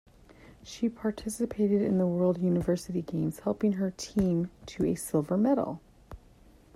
[0.63, 5.79] She participated in the World University Games, helping her team to a silver medal.